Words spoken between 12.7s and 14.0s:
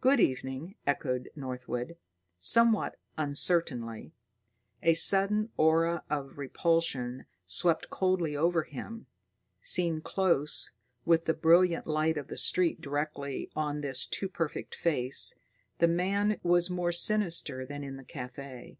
directly on